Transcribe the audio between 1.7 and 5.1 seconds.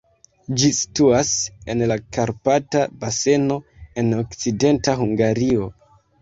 en la Karpata baseno, en Okcidenta